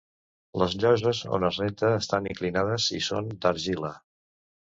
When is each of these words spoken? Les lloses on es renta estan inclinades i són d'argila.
Les 0.59 0.75
lloses 0.83 1.19
on 1.39 1.45
es 1.49 1.59
renta 1.63 1.91
estan 1.97 2.29
inclinades 2.31 2.87
i 3.01 3.05
són 3.09 3.31
d'argila. 3.45 3.93